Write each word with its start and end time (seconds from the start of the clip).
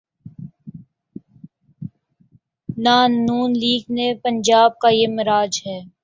نہ 2.77 2.97
N 3.17 3.27
league‘ 3.53 3.83
نہ 3.95 4.05
پنجاب 4.23 4.71
کا 4.79 4.89
یہ 4.89 5.07
مزاج 5.09 5.53
ہے۔ 5.65 5.79